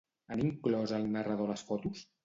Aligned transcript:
Han 0.35 0.39
inclòs 0.45 0.95
el 1.01 1.07
narrador 1.19 1.47
a 1.49 1.53
les 1.55 1.67
fotos? 1.73 2.07